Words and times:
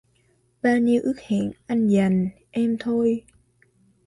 Bao 0.63 0.77
nhiêu 0.79 1.01
ước 1.03 1.19
hẹn 1.21 1.51
anh 1.67 1.87
dành...em 1.87 2.77
thôi. 2.79 3.23